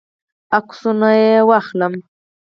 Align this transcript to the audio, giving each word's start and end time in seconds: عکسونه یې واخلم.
عکسونه 0.57 1.09
یې 1.21 1.33
واخلم. 1.49 1.93